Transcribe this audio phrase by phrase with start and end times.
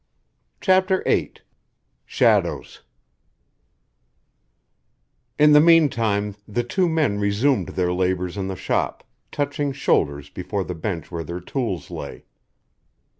[0.61, 1.33] CHAPTER VIII
[2.07, 2.79] SHADOWS
[5.37, 10.63] In the meantime the two men resumed their labors in the shop, touching shoulders before
[10.63, 12.25] the bench where their tools lay.